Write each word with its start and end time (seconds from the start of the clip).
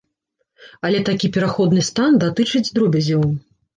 Але 0.87 1.01
такі 1.11 1.29
пераходны 1.37 1.81
стан 1.93 2.11
датычыць 2.25 2.67
дробязяў. 2.79 3.23